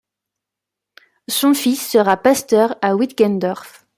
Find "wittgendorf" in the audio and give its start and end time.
2.95-3.85